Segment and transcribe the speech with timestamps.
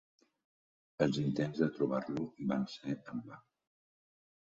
[1.07, 3.43] Els intents de trobar-lo van ser en va.